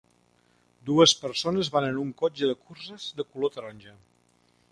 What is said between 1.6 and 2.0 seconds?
van